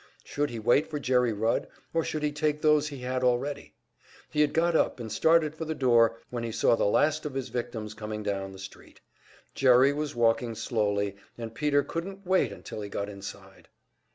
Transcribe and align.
Should 0.23 0.49
he 0.49 0.57
wait 0.57 0.87
for 0.89 0.97
Jerry 0.99 1.31
Rudd, 1.31 1.67
or 1.93 2.03
should 2.03 2.23
he 2.23 2.31
take 2.31 2.59
those 2.63 2.87
he 2.87 3.01
had 3.01 3.23
already? 3.23 3.75
He 4.31 4.41
had 4.41 4.51
got 4.51 4.75
up 4.75 4.99
and 4.99 5.11
started 5.11 5.53
for 5.53 5.65
the 5.65 5.75
door, 5.75 6.17
when 6.31 6.43
he 6.43 6.51
saw 6.51 6.75
the 6.75 6.87
last 6.87 7.23
of 7.23 7.35
his 7.35 7.49
victims 7.49 7.93
coming 7.93 8.23
down 8.23 8.51
the 8.51 8.57
street. 8.57 8.99
Jerry 9.53 9.93
was 9.93 10.15
walking 10.15 10.55
slowly, 10.55 11.17
and 11.37 11.53
Peter 11.53 11.83
couldn't 11.83 12.25
wait 12.25 12.51
until 12.51 12.81
he 12.81 12.89
got 12.89 13.09
inside. 13.09 13.67